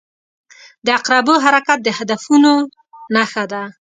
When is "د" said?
0.85-0.87, 1.83-1.87